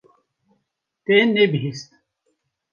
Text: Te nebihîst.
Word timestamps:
Te 1.03 1.15
nebihîst. 1.33 1.89